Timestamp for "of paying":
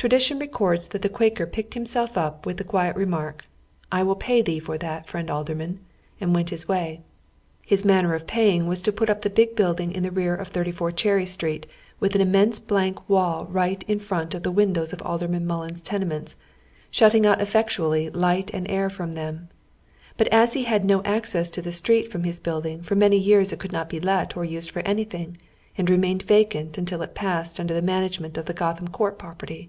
8.14-8.66